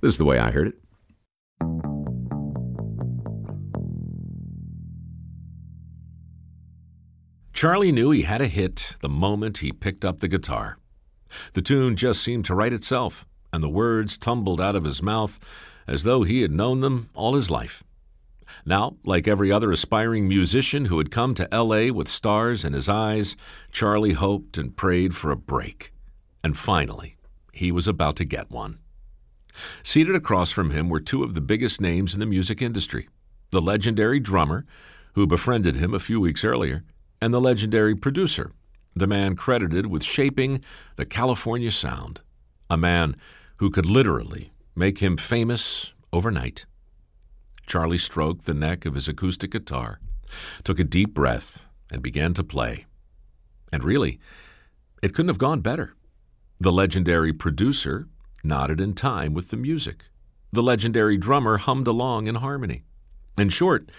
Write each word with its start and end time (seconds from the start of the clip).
This 0.00 0.12
is 0.12 0.18
the 0.18 0.24
way 0.24 0.38
I 0.38 0.50
heard 0.50 0.68
it. 0.68 0.74
Charlie 7.52 7.92
knew 7.92 8.10
he 8.10 8.22
had 8.22 8.42
a 8.42 8.48
hit 8.48 8.96
the 9.00 9.08
moment 9.08 9.58
he 9.58 9.72
picked 9.72 10.04
up 10.04 10.18
the 10.18 10.28
guitar. 10.28 10.76
The 11.54 11.62
tune 11.62 11.96
just 11.96 12.22
seemed 12.22 12.44
to 12.44 12.54
write 12.54 12.74
itself, 12.74 13.26
and 13.50 13.62
the 13.62 13.68
words 13.70 14.18
tumbled 14.18 14.60
out 14.60 14.76
of 14.76 14.84
his 14.84 15.02
mouth 15.02 15.40
as 15.86 16.04
though 16.04 16.22
he 16.22 16.42
had 16.42 16.50
known 16.50 16.80
them 16.80 17.08
all 17.14 17.34
his 17.34 17.50
life. 17.50 17.82
Now, 18.64 18.96
like 19.04 19.26
every 19.26 19.50
other 19.50 19.72
aspiring 19.72 20.28
musician 20.28 20.86
who 20.86 20.98
had 20.98 21.10
come 21.10 21.34
to 21.34 21.52
L.A. 21.54 21.90
with 21.90 22.08
stars 22.08 22.64
in 22.64 22.72
his 22.72 22.88
eyes, 22.88 23.36
Charlie 23.72 24.12
hoped 24.12 24.58
and 24.58 24.76
prayed 24.76 25.16
for 25.16 25.30
a 25.30 25.36
break. 25.36 25.92
And 26.44 26.58
finally, 26.58 27.16
he 27.52 27.72
was 27.72 27.88
about 27.88 28.16
to 28.16 28.24
get 28.24 28.50
one. 28.50 28.78
Seated 29.82 30.14
across 30.14 30.50
from 30.50 30.70
him 30.70 30.88
were 30.88 31.00
two 31.00 31.22
of 31.22 31.34
the 31.34 31.40
biggest 31.40 31.80
names 31.80 32.14
in 32.14 32.20
the 32.20 32.26
music 32.26 32.60
industry 32.62 33.08
the 33.50 33.62
legendary 33.62 34.18
drummer, 34.18 34.66
who 35.14 35.26
befriended 35.26 35.76
him 35.76 35.94
a 35.94 36.00
few 36.00 36.20
weeks 36.20 36.44
earlier, 36.44 36.84
and 37.22 37.32
the 37.32 37.40
legendary 37.40 37.94
producer, 37.94 38.52
the 38.94 39.06
man 39.06 39.36
credited 39.36 39.86
with 39.86 40.02
shaping 40.02 40.62
the 40.96 41.06
California 41.06 41.70
sound, 41.70 42.20
a 42.68 42.76
man 42.76 43.16
who 43.58 43.70
could 43.70 43.86
literally 43.86 44.52
make 44.74 44.98
him 44.98 45.16
famous 45.16 45.94
overnight. 46.12 46.66
Charlie 47.66 47.98
stroked 47.98 48.46
the 48.46 48.54
neck 48.54 48.84
of 48.84 48.94
his 48.94 49.08
acoustic 49.08 49.52
guitar, 49.52 50.00
took 50.64 50.78
a 50.78 50.84
deep 50.84 51.14
breath, 51.14 51.66
and 51.90 52.02
began 52.02 52.34
to 52.34 52.44
play. 52.44 52.86
And 53.72 53.84
really, 53.84 54.18
it 55.02 55.14
couldn't 55.14 55.28
have 55.28 55.38
gone 55.38 55.60
better. 55.60 55.94
The 56.58 56.72
legendary 56.72 57.32
producer 57.32 58.08
nodded 58.42 58.80
in 58.80 58.94
time 58.94 59.34
with 59.34 59.48
the 59.48 59.56
music. 59.56 60.04
The 60.52 60.62
legendary 60.62 61.16
drummer 61.16 61.58
hummed 61.58 61.86
along 61.86 62.26
in 62.26 62.36
harmony. 62.36 62.84
In 63.36 63.48
short, 63.48 63.90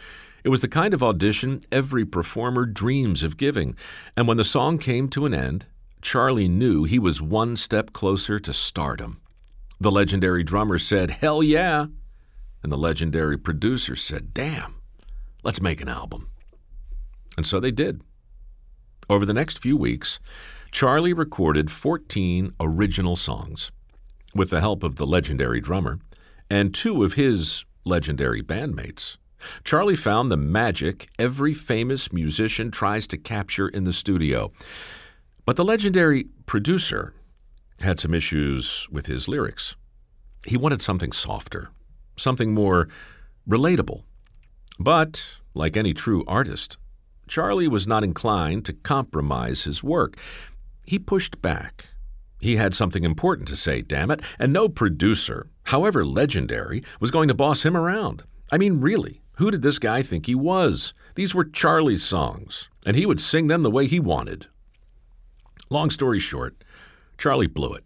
it 0.44 0.50
was 0.50 0.61
the 0.61 0.67
kind 0.67 0.94
of 0.94 1.03
audition 1.03 1.61
every 1.72 2.06
performer 2.06 2.66
dreams 2.66 3.23
of 3.23 3.38
giving, 3.38 3.76
and 4.16 4.28
when 4.28 4.38
the 4.38 4.44
song 4.44 4.78
came 4.78 5.09
to 5.09 5.26
an 5.26 5.34
end, 5.34 5.66
Charlie 6.02 6.48
knew 6.48 6.84
he 6.84 7.00
was 7.00 7.22
one 7.22 7.56
step 7.56 7.92
closer 7.92 8.39
to 8.39 8.53
stardom. 8.53 9.20
The 9.80 9.92
legendary 9.92 10.44
drummer 10.44 10.80
said, 10.80 11.11
Hell 11.11 11.44
yeah! 11.44 11.88
And 12.64 12.72
the 12.72 12.78
legendary 12.78 13.38
producer 13.38 13.95
said, 13.95 14.33
Damn, 14.33 14.76
let's 15.44 15.61
make 15.61 15.81
an 15.81 15.89
album. 15.89 16.30
And 17.36 17.45
so 17.45 17.59
they 17.59 17.72
did. 17.72 18.02
Over 19.09 19.26
the 19.26 19.33
next 19.33 19.59
few 19.59 19.78
weeks, 19.78 20.20
Charlie 20.72 21.14
recorded 21.14 21.70
14 21.72 22.54
original 22.59 23.16
songs 23.16 23.72
with 24.38 24.49
the 24.49 24.61
help 24.61 24.83
of 24.83 24.95
the 24.95 25.07
legendary 25.07 25.59
drummer 25.59 25.99
and 26.49 26.73
two 26.73 27.03
of 27.03 27.13
his 27.13 27.66
legendary 27.83 28.41
bandmates. 28.41 29.17
Charlie 29.63 29.95
found 29.95 30.31
the 30.31 30.38
magic 30.38 31.09
every 31.19 31.53
famous 31.53 32.11
musician 32.11 32.71
tries 32.71 33.08
to 33.08 33.17
capture 33.17 33.67
in 33.67 33.83
the 33.83 33.93
studio. 33.93 34.52
But 35.45 35.55
the 35.55 35.65
legendary 35.65 36.25
producer 36.45 37.13
had 37.81 37.99
some 37.99 38.13
issues 38.13 38.88
with 38.91 39.05
his 39.05 39.27
lyrics. 39.27 39.75
He 40.45 40.58
wanted 40.58 40.81
something 40.81 41.11
softer, 41.11 41.69
something 42.15 42.53
more 42.53 42.88
relatable. 43.47 44.03
But, 44.80 45.38
like 45.53 45.77
any 45.77 45.93
true 45.93 46.23
artist, 46.27 46.77
Charlie 47.27 47.67
was 47.67 47.88
not 47.88 48.03
inclined 48.03 48.65
to 48.65 48.73
compromise 48.73 49.63
his 49.63 49.83
work. 49.83 50.17
He 50.85 50.97
pushed 50.97 51.41
back. 51.41 51.85
He 52.39 52.55
had 52.57 52.75
something 52.75 53.03
important 53.03 53.47
to 53.49 53.55
say, 53.55 53.81
damn 53.81 54.11
it, 54.11 54.21
and 54.38 54.53
no 54.53 54.69
producer, 54.69 55.47
however 55.63 56.05
legendary, 56.05 56.83
was 56.99 57.11
going 57.11 57.27
to 57.27 57.33
boss 57.33 57.63
him 57.63 57.75
around. 57.75 58.23
I 58.52 58.57
mean, 58.57 58.80
really, 58.80 59.21
who 59.38 59.52
did 59.52 59.61
this 59.61 59.80
guy 59.80 60.02
think 60.02 60.25
he 60.25 60.35
was? 60.35 60.93
These 61.15 61.33
were 61.33 61.45
Charlie's 61.45 62.03
songs, 62.03 62.69
and 62.86 62.95
he 62.95 63.05
would 63.05 63.21
sing 63.21 63.47
them 63.47 63.64
the 63.64 63.71
way 63.71 63.87
he 63.87 63.99
wanted. 63.99 64.47
Long 65.70 65.89
story 65.89 66.20
short, 66.20 66.64
Charlie 67.17 67.47
blew 67.47 67.73
it. 67.73 67.83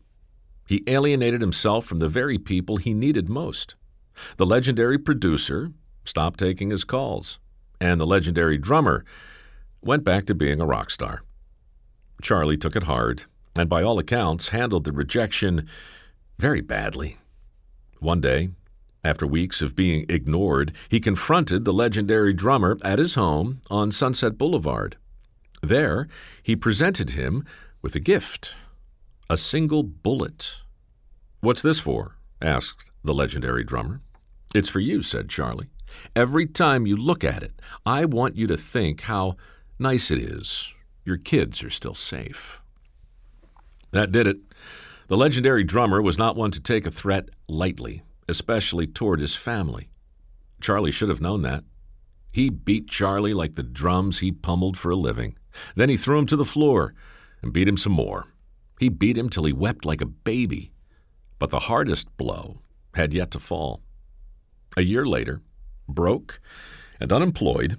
He 0.67 0.83
alienated 0.87 1.41
himself 1.41 1.85
from 1.85 1.97
the 1.97 2.09
very 2.09 2.37
people 2.37 2.77
he 2.77 2.93
needed 2.93 3.27
most. 3.27 3.75
The 4.37 4.45
legendary 4.45 4.97
producer 4.97 5.71
stopped 6.05 6.39
taking 6.39 6.69
his 6.69 6.83
calls, 6.83 7.39
and 7.79 7.99
the 7.99 8.05
legendary 8.05 8.57
drummer 8.57 9.03
went 9.81 10.03
back 10.03 10.25
to 10.27 10.35
being 10.35 10.61
a 10.61 10.65
rock 10.65 10.91
star. 10.91 11.23
Charlie 12.21 12.57
took 12.57 12.75
it 12.75 12.83
hard, 12.83 13.23
and 13.55 13.69
by 13.69 13.83
all 13.83 13.99
accounts 13.99 14.49
handled 14.49 14.83
the 14.83 14.91
rejection 14.91 15.67
very 16.37 16.61
badly. 16.61 17.17
One 17.99 18.21
day, 18.21 18.49
after 19.03 19.25
weeks 19.25 19.61
of 19.61 19.75
being 19.75 20.05
ignored, 20.09 20.73
he 20.89 20.99
confronted 20.99 21.65
the 21.65 21.73
legendary 21.73 22.33
drummer 22.33 22.77
at 22.83 22.99
his 22.99 23.15
home 23.15 23.61
on 23.69 23.91
Sunset 23.91 24.37
Boulevard. 24.37 24.97
There, 25.61 26.07
he 26.41 26.55
presented 26.55 27.11
him 27.11 27.45
with 27.81 27.95
a 27.95 27.99
gift 27.99 28.55
a 29.29 29.37
single 29.37 29.81
bullet. 29.81 30.57
What's 31.39 31.61
this 31.61 31.79
for? 31.79 32.17
asked 32.41 32.91
the 33.01 33.13
legendary 33.13 33.63
drummer. 33.63 34.01
It's 34.53 34.67
for 34.67 34.81
you, 34.81 35.03
said 35.03 35.29
Charlie. 35.29 35.69
Every 36.15 36.45
time 36.45 36.85
you 36.85 36.97
look 36.97 37.23
at 37.23 37.41
it, 37.41 37.53
I 37.85 38.03
want 38.03 38.35
you 38.35 38.45
to 38.47 38.57
think 38.57 39.01
how 39.01 39.37
nice 39.79 40.11
it 40.11 40.19
is. 40.19 40.73
Your 41.05 41.15
kids 41.15 41.63
are 41.63 41.69
still 41.69 41.95
safe. 41.95 42.60
That 43.91 44.11
did 44.11 44.27
it. 44.27 44.37
The 45.07 45.17
legendary 45.17 45.63
drummer 45.63 46.01
was 46.01 46.17
not 46.17 46.35
one 46.35 46.51
to 46.51 46.61
take 46.61 46.85
a 46.85 46.91
threat 46.91 47.29
lightly, 47.47 48.03
especially 48.27 48.87
toward 48.87 49.19
his 49.19 49.35
family. 49.35 49.89
Charlie 50.61 50.91
should 50.91 51.09
have 51.09 51.21
known 51.21 51.41
that. 51.41 51.63
He 52.31 52.49
beat 52.49 52.87
Charlie 52.87 53.33
like 53.33 53.55
the 53.55 53.63
drums 53.63 54.19
he 54.19 54.31
pummeled 54.31 54.77
for 54.77 54.89
a 54.89 54.95
living. 54.95 55.35
Then 55.75 55.89
he 55.89 55.97
threw 55.97 56.17
him 56.17 56.25
to 56.27 56.37
the 56.37 56.45
floor 56.45 56.93
and 57.41 57.51
beat 57.51 57.67
him 57.67 57.75
some 57.75 57.91
more. 57.91 58.27
He 58.79 58.87
beat 58.87 59.17
him 59.17 59.29
till 59.29 59.43
he 59.43 59.53
wept 59.53 59.85
like 59.85 60.01
a 60.01 60.05
baby. 60.05 60.71
But 61.39 61.49
the 61.49 61.59
hardest 61.59 62.15
blow 62.15 62.61
had 62.95 63.13
yet 63.13 63.31
to 63.31 63.39
fall. 63.39 63.81
A 64.77 64.81
year 64.81 65.05
later, 65.05 65.41
broke 65.89 66.39
and 66.99 67.11
unemployed, 67.11 67.77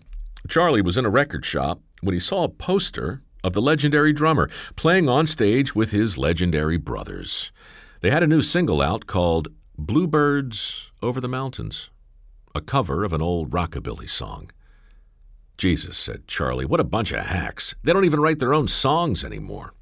Charlie 0.48 0.82
was 0.82 0.98
in 0.98 1.06
a 1.06 1.10
record 1.10 1.44
shop 1.46 1.80
when 2.02 2.12
he 2.12 2.20
saw 2.20 2.44
a 2.44 2.48
poster 2.48 3.22
of 3.44 3.52
the 3.52 3.62
legendary 3.62 4.12
drummer 4.12 4.48
playing 4.76 5.08
on 5.08 5.26
stage 5.26 5.74
with 5.74 5.90
his 5.90 6.18
legendary 6.18 6.76
brothers. 6.76 7.52
They 8.00 8.10
had 8.10 8.22
a 8.22 8.26
new 8.26 8.42
single 8.42 8.82
out 8.82 9.06
called 9.06 9.48
Bluebirds 9.78 10.90
Over 11.02 11.20
the 11.20 11.28
Mountains, 11.28 11.90
a 12.54 12.60
cover 12.60 13.04
of 13.04 13.12
an 13.12 13.22
old 13.22 13.50
rockabilly 13.50 14.08
song. 14.08 14.50
Jesus, 15.56 15.96
said 15.96 16.26
Charlie, 16.26 16.64
what 16.64 16.80
a 16.80 16.84
bunch 16.84 17.12
of 17.12 17.26
hacks. 17.26 17.74
They 17.82 17.92
don't 17.92 18.04
even 18.04 18.20
write 18.20 18.38
their 18.38 18.54
own 18.54 18.68
songs 18.68 19.24
anymore. 19.24 19.74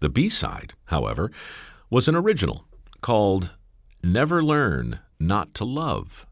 The 0.00 0.08
B 0.08 0.28
side, 0.28 0.74
however, 0.86 1.30
was 1.90 2.08
an 2.08 2.16
original 2.16 2.64
called 3.00 3.50
Never 4.02 4.42
Learn 4.42 5.00
Not 5.18 5.54
to 5.54 5.64
Love. 5.64 6.26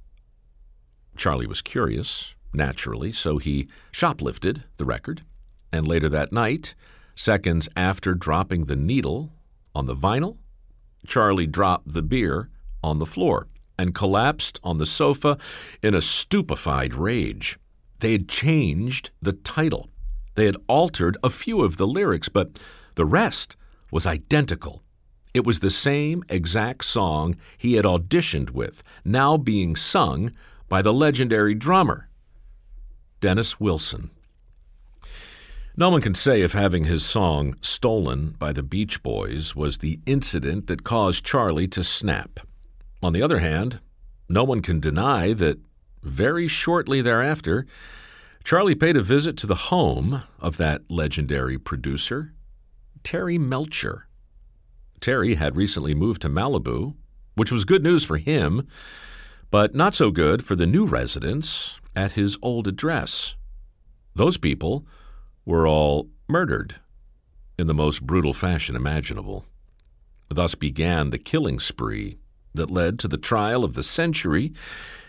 Charlie 1.16 1.46
was 1.46 1.62
curious, 1.62 2.34
naturally, 2.52 3.12
so 3.12 3.38
he 3.38 3.68
shoplifted 3.92 4.64
the 4.76 4.84
record, 4.84 5.22
and 5.72 5.86
later 5.86 6.08
that 6.08 6.32
night, 6.32 6.74
seconds 7.14 7.68
after 7.76 8.14
dropping 8.14 8.64
the 8.64 8.76
needle 8.76 9.32
on 9.74 9.86
the 9.86 9.96
vinyl, 9.96 10.38
Charlie 11.06 11.46
dropped 11.46 11.92
the 11.92 12.02
beer 12.02 12.48
on 12.82 12.98
the 12.98 13.06
floor 13.06 13.48
and 13.78 13.94
collapsed 13.94 14.58
on 14.64 14.78
the 14.78 14.86
sofa 14.86 15.38
in 15.82 15.94
a 15.94 16.02
stupefied 16.02 16.94
rage. 16.94 17.58
They 18.00 18.12
had 18.12 18.28
changed 18.28 19.10
the 19.20 19.32
title. 19.32 19.88
They 20.34 20.46
had 20.46 20.56
altered 20.68 21.16
a 21.22 21.30
few 21.30 21.62
of 21.62 21.76
the 21.76 21.86
lyrics, 21.86 22.28
but 22.28 22.58
the 22.94 23.04
rest 23.04 23.56
was 23.90 24.06
identical. 24.06 24.82
It 25.34 25.46
was 25.46 25.60
the 25.60 25.70
same 25.70 26.24
exact 26.28 26.84
song 26.84 27.36
he 27.56 27.74
had 27.74 27.84
auditioned 27.84 28.50
with, 28.50 28.82
now 29.04 29.36
being 29.36 29.76
sung 29.76 30.32
by 30.68 30.82
the 30.82 30.92
legendary 30.92 31.54
drummer, 31.54 32.08
Dennis 33.20 33.60
Wilson. 33.60 34.10
No 35.78 35.90
one 35.90 36.00
can 36.00 36.14
say 36.14 36.42
if 36.42 36.54
having 36.54 36.86
his 36.86 37.06
song 37.06 37.54
stolen 37.60 38.30
by 38.30 38.52
the 38.52 38.64
Beach 38.64 39.00
Boys 39.00 39.54
was 39.54 39.78
the 39.78 40.00
incident 40.06 40.66
that 40.66 40.82
caused 40.82 41.24
Charlie 41.24 41.68
to 41.68 41.84
snap. 41.84 42.40
On 43.00 43.12
the 43.12 43.22
other 43.22 43.38
hand, 43.38 43.78
no 44.28 44.42
one 44.42 44.60
can 44.60 44.80
deny 44.80 45.32
that 45.34 45.60
very 46.02 46.48
shortly 46.48 47.00
thereafter, 47.00 47.64
Charlie 48.42 48.74
paid 48.74 48.96
a 48.96 49.02
visit 49.02 49.36
to 49.36 49.46
the 49.46 49.70
home 49.70 50.22
of 50.40 50.56
that 50.56 50.90
legendary 50.90 51.58
producer 51.58 52.32
Terry 53.04 53.38
Melcher. 53.38 54.08
Terry 54.98 55.36
had 55.36 55.54
recently 55.54 55.94
moved 55.94 56.22
to 56.22 56.28
Malibu, 56.28 56.96
which 57.36 57.52
was 57.52 57.64
good 57.64 57.84
news 57.84 58.02
for 58.02 58.16
him, 58.16 58.66
but 59.52 59.76
not 59.76 59.94
so 59.94 60.10
good 60.10 60.44
for 60.44 60.56
the 60.56 60.66
new 60.66 60.86
residents 60.86 61.78
at 61.94 62.14
his 62.14 62.36
old 62.42 62.66
address. 62.66 63.36
Those 64.16 64.38
people 64.38 64.84
were 65.48 65.66
all 65.66 66.10
murdered 66.28 66.74
in 67.58 67.66
the 67.66 67.74
most 67.74 68.06
brutal 68.06 68.34
fashion 68.34 68.76
imaginable. 68.76 69.46
Thus 70.28 70.54
began 70.54 71.08
the 71.08 71.18
killing 71.18 71.58
spree 71.58 72.18
that 72.52 72.70
led 72.70 72.98
to 72.98 73.08
the 73.08 73.16
trial 73.16 73.64
of 73.64 73.72
the 73.72 73.82
century 73.82 74.52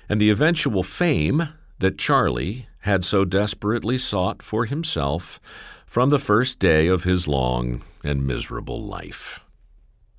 and 0.08 0.20
the 0.20 0.30
eventual 0.30 0.82
fame 0.82 1.50
that 1.80 1.98
Charlie 1.98 2.70
had 2.84 3.04
so 3.04 3.26
desperately 3.26 3.98
sought 3.98 4.42
for 4.42 4.64
himself 4.64 5.42
from 5.86 6.10
the 6.10 6.18
first 6.18 6.58
day 6.58 6.88
of 6.88 7.04
his 7.04 7.28
long 7.28 7.82
and 8.02 8.26
miserable 8.26 8.82
life. 8.82 9.42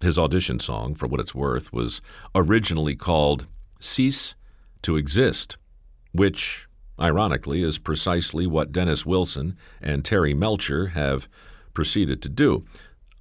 His 0.03 0.19
audition 0.19 0.59
song, 0.59 0.95
for 0.95 1.07
what 1.07 1.21
it's 1.21 1.35
worth, 1.35 1.73
was 1.73 2.03
originally 2.35 2.95
called 2.95 3.47
Cease 3.81 4.35
to 4.83 4.97
Exist, 4.97 5.57
which, 6.13 6.67
ironically, 7.01 7.63
is 7.63 7.79
precisely 7.79 8.47
what 8.47 8.73
Dennis 8.73 9.07
Wilson 9.07 9.57
and 9.81 10.05
Terry 10.05 10.35
Melcher 10.35 10.89
have 10.89 11.29
proceeded 11.75 12.21
to 12.23 12.29
do. 12.29 12.65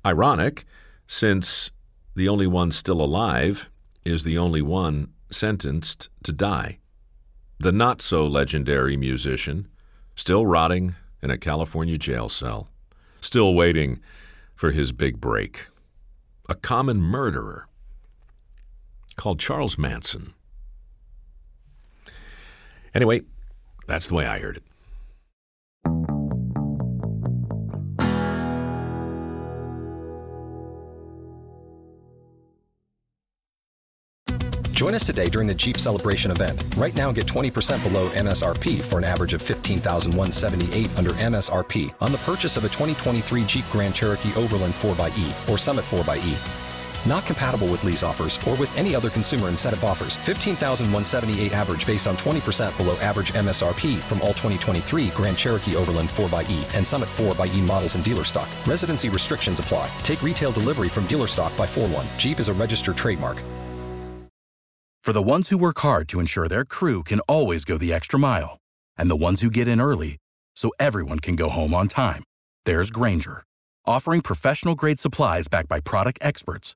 Ironic, 0.05 0.65
since 1.07 1.71
the 2.15 2.27
only 2.27 2.47
one 2.47 2.71
still 2.71 3.01
alive 3.01 3.69
is 4.05 4.23
the 4.23 4.37
only 4.37 4.61
one 4.61 5.13
sentenced 5.29 6.09
to 6.23 6.31
die. 6.31 6.79
The 7.59 7.71
not 7.71 8.01
so 8.01 8.25
legendary 8.25 8.97
musician, 8.97 9.67
still 10.15 10.45
rotting 10.45 10.95
in 11.21 11.29
a 11.29 11.37
California 11.37 11.97
jail 11.97 12.29
cell, 12.29 12.69
still 13.21 13.53
waiting 13.53 13.99
for 14.55 14.71
his 14.71 14.91
big 14.91 15.19
break. 15.19 15.67
A 16.47 16.55
common 16.55 17.01
murderer 17.01 17.67
called 19.15 19.39
Charles 19.39 19.77
Manson. 19.77 20.33
Anyway, 22.93 23.21
that's 23.89 24.07
the 24.07 24.13
way 24.13 24.27
I 24.27 24.39
heard 24.39 24.57
it. 24.57 24.63
Join 34.71 34.95
us 34.95 35.05
today 35.05 35.27
during 35.27 35.49
the 35.49 35.53
Jeep 35.53 35.77
Celebration 35.77 36.31
event. 36.31 36.63
Right 36.77 36.95
now, 36.95 37.11
get 37.11 37.25
20% 37.25 37.83
below 37.83 38.09
MSRP 38.11 38.81
for 38.81 38.97
an 38.97 39.03
average 39.03 39.33
of 39.33 39.41
15178 39.41 40.97
under 40.97 41.09
MSRP 41.09 41.93
on 41.99 42.13
the 42.13 42.17
purchase 42.19 42.55
of 42.55 42.63
a 42.63 42.69
2023 42.69 43.43
Jeep 43.43 43.65
Grand 43.73 43.93
Cherokee 43.93 44.33
Overland 44.35 44.73
4xE 44.75 45.49
or 45.49 45.57
Summit 45.57 45.83
4xE. 45.83 46.68
Not 47.05 47.25
compatible 47.25 47.67
with 47.67 47.83
lease 47.83 48.03
offers 48.03 48.37
or 48.47 48.55
with 48.55 48.75
any 48.77 48.95
other 48.95 49.09
consumer 49.09 49.49
incentive 49.49 49.83
offers. 49.83 50.17
15,178 50.17 51.53
average 51.53 51.85
based 51.87 52.07
on 52.07 52.17
20% 52.17 52.75
below 52.77 52.97
average 52.97 53.33
MSRP 53.33 53.99
from 53.99 54.21
all 54.21 54.29
2023 54.29 55.09
Grand 55.09 55.37
Cherokee 55.37 55.75
Overland 55.75 56.09
4xE 56.09 56.75
and 56.75 56.85
Summit 56.85 57.09
4xE 57.15 57.61
models 57.61 57.95
in 57.95 58.01
dealer 58.01 58.25
stock. 58.25 58.47
Residency 58.67 59.09
restrictions 59.09 59.59
apply. 59.59 59.89
Take 60.03 60.21
retail 60.21 60.51
delivery 60.51 60.89
from 60.89 61.07
dealer 61.07 61.27
stock 61.27 61.55
by 61.57 61.65
4 61.65 61.87
1. 61.87 62.07
Jeep 62.17 62.39
is 62.39 62.49
a 62.49 62.53
registered 62.53 62.97
trademark. 62.97 63.41
For 65.01 65.13
the 65.13 65.23
ones 65.23 65.49
who 65.49 65.57
work 65.57 65.79
hard 65.79 66.07
to 66.09 66.19
ensure 66.19 66.47
their 66.47 66.65
crew 66.65 67.03
can 67.03 67.19
always 67.21 67.65
go 67.65 67.77
the 67.77 67.93
extra 67.93 68.19
mile, 68.19 68.59
and 68.97 69.09
the 69.09 69.15
ones 69.15 69.41
who 69.41 69.49
get 69.49 69.67
in 69.67 69.81
early 69.81 70.17
so 70.55 70.71
everyone 70.79 71.19
can 71.19 71.35
go 71.35 71.49
home 71.49 71.73
on 71.73 71.87
time, 71.87 72.23
there's 72.65 72.91
Grainger, 72.91 73.43
offering 73.87 74.21
professional 74.21 74.75
grade 74.75 74.99
supplies 74.99 75.47
backed 75.47 75.69
by 75.69 75.79
product 75.79 76.19
experts 76.21 76.75